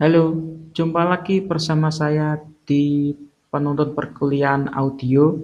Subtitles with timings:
[0.00, 0.32] Halo,
[0.72, 3.12] jumpa lagi bersama saya di
[3.52, 5.36] penuntut perkuliahan audio.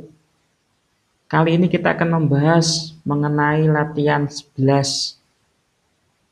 [1.29, 5.21] Kali ini kita akan membahas mengenai latihan 11.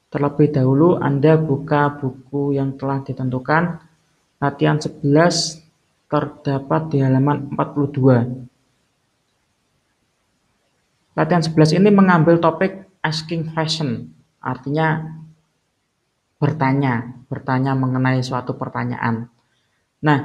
[0.08, 3.84] Terlebih dahulu Anda buka buku yang telah ditentukan.
[4.40, 5.60] Latihan 11
[6.08, 8.48] terdapat di halaman 42.
[11.12, 14.08] Latihan 11 ini mengambil topik asking question,
[14.40, 15.04] artinya
[16.36, 19.28] bertanya, bertanya mengenai suatu pertanyaan.
[20.04, 20.18] Nah,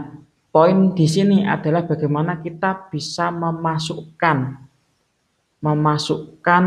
[0.51, 4.67] poin di sini adalah bagaimana kita bisa memasukkan
[5.61, 6.65] memasukkan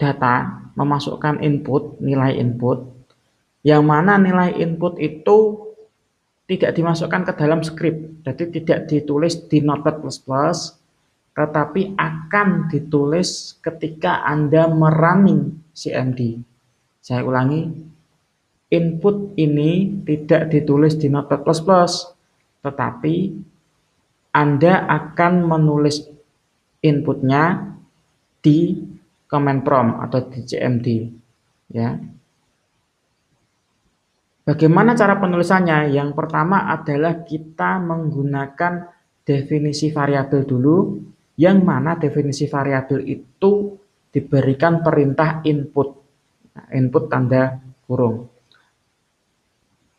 [0.00, 0.36] data,
[0.72, 2.96] memasukkan input, nilai input
[3.66, 5.58] yang mana nilai input itu
[6.46, 9.98] tidak dimasukkan ke dalam script, jadi tidak ditulis di Notepad++,
[11.34, 16.38] tetapi akan ditulis ketika Anda merunning CMD.
[17.06, 17.62] Saya ulangi,
[18.66, 21.38] input ini tidak ditulis di Notepad++,
[22.66, 23.14] tetapi
[24.34, 26.02] Anda akan menulis
[26.82, 27.62] inputnya
[28.42, 28.74] di
[29.30, 30.86] command prompt atau di CMD.
[31.70, 31.94] Ya.
[34.42, 35.94] Bagaimana cara penulisannya?
[35.94, 38.82] Yang pertama adalah kita menggunakan
[39.22, 40.98] definisi variabel dulu,
[41.38, 43.78] yang mana definisi variabel itu
[44.10, 46.05] diberikan perintah input
[46.72, 48.30] input tanda kurung.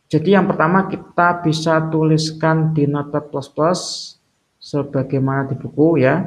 [0.07, 3.43] Jadi yang pertama kita bisa tuliskan di Notepad++
[4.55, 6.23] sebagaimana di buku ya.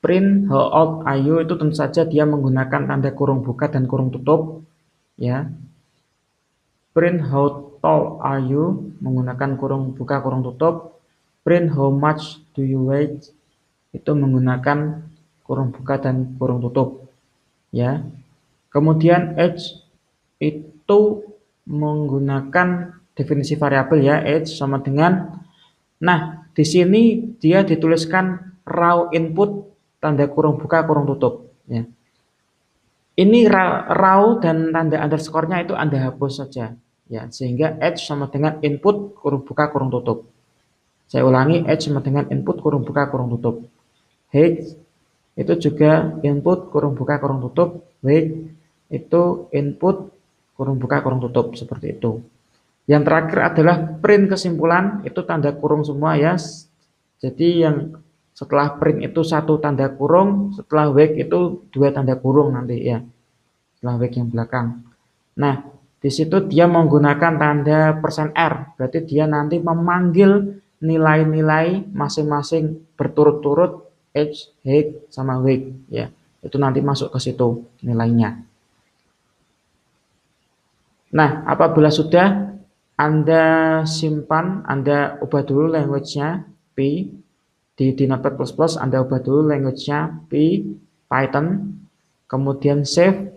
[0.00, 4.08] Print how old are you itu tentu saja dia menggunakan tanda kurung buka dan kurung
[4.08, 4.62] tutup
[5.18, 5.50] ya.
[6.96, 11.02] Print how tall are you menggunakan kurung buka kurung tutup.
[11.44, 13.18] Print how much do you weigh
[13.92, 15.04] itu menggunakan
[15.46, 17.06] kurung buka dan kurung tutup.
[17.70, 18.02] Ya.
[18.74, 19.86] Kemudian age
[20.42, 21.00] itu
[21.64, 25.46] menggunakan definisi variabel ya, age sama dengan
[25.96, 31.88] Nah, di sini dia dituliskan raw input tanda kurung buka kurung tutup ya.
[33.16, 36.76] Ini raw dan tanda underscore-nya itu Anda hapus saja
[37.08, 40.28] ya, sehingga age sama dengan input kurung buka kurung tutup.
[41.08, 43.64] Saya ulangi age sama dengan input kurung buka kurung tutup.
[44.36, 44.76] Age
[45.36, 47.84] itu juga input kurung buka kurung tutup.
[48.00, 48.56] Wait
[48.88, 50.10] itu input
[50.56, 52.24] kurung buka kurung tutup seperti itu.
[52.88, 56.38] Yang terakhir adalah print kesimpulan itu tanda kurung semua ya
[57.20, 57.76] jadi yang
[58.36, 63.00] setelah print itu satu tanda kurung setelah wake itu dua tanda kurung nanti ya.
[63.76, 64.84] Setelah wake yang belakang.
[65.40, 65.64] Nah
[65.96, 68.76] di situ dia menggunakan tanda persen R.
[68.76, 73.85] Berarti dia nanti memanggil nilai-nilai masing-masing berturut-turut
[74.16, 76.08] age, height, sama weight ya.
[76.40, 78.40] Itu nanti masuk ke situ nilainya.
[81.12, 82.56] Nah, apabila sudah
[82.96, 87.12] Anda simpan, Anda ubah dulu language-nya P
[87.76, 88.40] di, di Notepad++,
[88.80, 90.64] Anda ubah dulu language-nya P
[91.06, 91.78] Python,
[92.26, 93.30] kemudian save,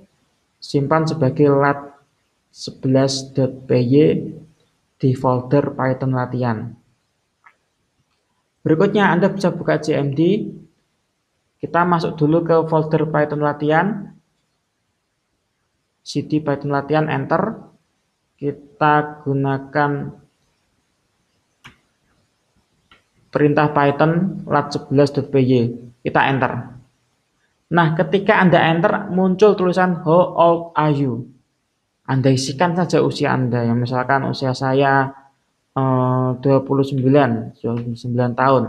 [0.58, 3.94] simpan sebagai lat11.py
[5.00, 6.76] di folder Python latihan.
[8.60, 10.52] Berikutnya Anda bisa buka CMD
[11.60, 14.16] kita masuk dulu ke folder Python latihan.
[16.00, 17.68] cd Python latihan enter.
[18.40, 19.92] Kita gunakan
[23.28, 25.54] perintah Python lat11.py.
[26.00, 26.80] Kita enter.
[27.70, 31.28] Nah, ketika Anda enter muncul tulisan how old are you?
[32.08, 35.12] Anda isikan saja usia Anda yang misalkan usia saya
[35.76, 37.60] eh, 29, 29
[38.34, 38.64] tahun.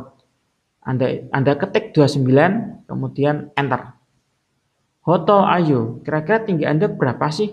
[0.80, 3.94] Anda, Anda ketik 29, kemudian enter.
[5.04, 7.52] Hoto ayo, kira-kira tinggi Anda berapa sih?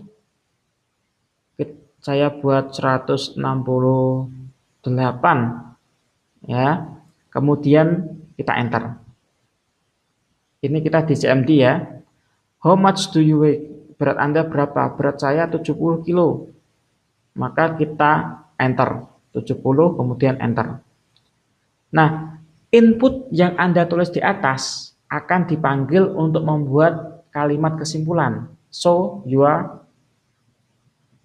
[1.97, 3.35] Saya buat 168.
[6.47, 6.87] Ya.
[7.27, 8.95] Kemudian kita enter.
[10.63, 11.83] Ini kita di CMD ya.
[12.63, 13.59] How much do you weigh?
[13.97, 14.93] Berat Anda berapa?
[14.95, 16.53] Berat saya 70 kilo.
[17.35, 19.05] Maka kita enter.
[19.35, 19.61] 70
[19.99, 20.81] kemudian enter.
[21.93, 28.51] Nah, Input yang Anda tulis di atas akan dipanggil untuk membuat kalimat kesimpulan.
[28.67, 29.87] So, you are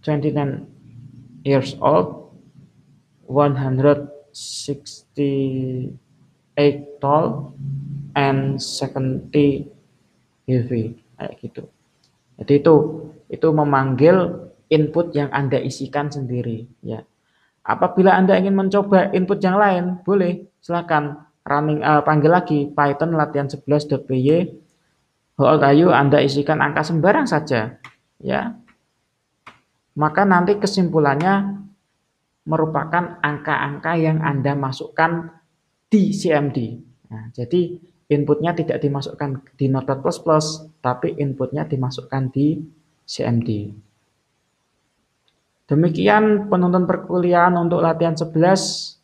[0.06, 0.70] 29
[1.42, 2.30] years old,
[3.26, 5.98] 168
[7.02, 7.58] tall,
[8.14, 9.66] and 70
[10.46, 10.94] heavy.
[11.18, 11.66] Kayak gitu.
[12.38, 12.74] Jadi itu
[13.30, 17.02] itu memanggil input yang Anda isikan sendiri ya.
[17.62, 23.50] Apabila Anda ingin mencoba input yang lain, boleh, silakan running uh, panggil lagi Python latihan
[23.50, 24.62] 11.py
[25.40, 25.88] How old are you?
[25.88, 27.80] Anda isikan angka sembarang saja.
[28.20, 28.52] ya.
[29.96, 31.62] Maka nanti kesimpulannya
[32.44, 35.32] merupakan angka-angka yang Anda masukkan
[35.88, 36.58] di CMD.
[37.12, 37.76] Nah, jadi
[38.12, 40.00] inputnya tidak dimasukkan di Notepad++,
[40.80, 42.60] tapi inputnya dimasukkan di
[43.08, 43.72] CMD.
[45.68, 49.01] Demikian penonton perkuliahan untuk latihan 11.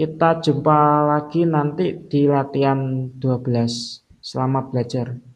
[0.00, 4.00] Kita jumpa lagi nanti di latihan 12.
[4.24, 5.29] Selamat belajar.